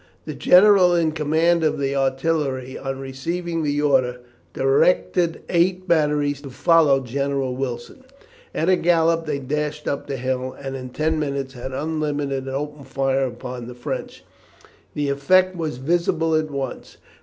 [0.25, 6.49] The general in command of the artillery, on receiving the order, directed eight batteries to
[6.49, 8.03] follow General Wilson.
[8.55, 12.49] At a gallop they dashed up the hill, and in ten minutes had unlimbered and
[12.49, 14.23] opened fire upon the French.
[14.95, 16.97] The effect was visible at once.